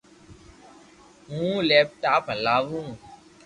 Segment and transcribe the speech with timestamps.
[1.29, 2.79] ھون ليپ ٽاپ ھلاو